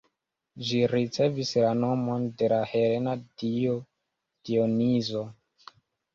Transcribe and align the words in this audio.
Ĝi 0.69 0.77
ricevis 0.93 1.51
la 1.63 1.73
nomon 1.81 2.25
de 2.39 2.49
la 2.55 2.63
helena 2.73 3.15
dio 3.43 3.77
Dionizo. 4.51 5.25